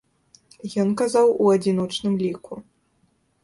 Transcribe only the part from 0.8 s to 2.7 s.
Ён казаў у адзіночным ліку.